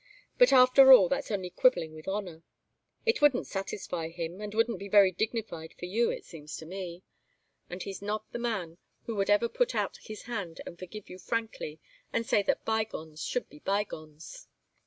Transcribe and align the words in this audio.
But 0.39 0.51
after 0.51 0.91
all, 0.91 1.09
that's 1.09 1.29
only 1.29 1.51
quibbling 1.51 1.93
with 1.93 2.07
honour. 2.07 2.41
It 3.05 3.21
wouldn't 3.21 3.45
satisfy 3.45 4.07
him 4.09 4.41
and 4.41 4.51
wouldn't 4.51 4.79
be 4.79 4.87
very 4.87 5.11
dignified 5.11 5.75
for 5.77 5.85
you, 5.85 6.09
it 6.09 6.25
seems 6.25 6.57
to 6.57 6.65
me. 6.65 7.03
And 7.69 7.83
he's 7.83 8.01
not 8.01 8.25
the 8.31 8.39
man 8.39 8.79
who 9.05 9.13
would 9.13 9.29
ever 9.29 9.47
put 9.47 9.75
out 9.75 9.97
his 9.97 10.23
hand 10.23 10.59
and 10.65 10.79
forgive 10.79 11.07
you 11.07 11.19
frankly 11.19 11.79
and 12.11 12.25
say 12.25 12.41
that 12.41 12.65
by 12.65 12.83
gones 12.83 13.23
should 13.23 13.47
be 13.47 13.59
by 13.59 13.83
gones." 13.83 14.47